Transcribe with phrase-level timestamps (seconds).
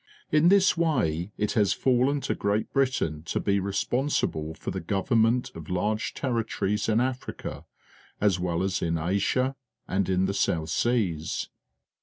[0.31, 5.21] In this way it has fallen to Great Britain to be responsible for the govern
[5.21, 7.65] ment of large territories in Africa,
[8.19, 9.55] as well as in Asia
[9.87, 11.49] and in the South Seas.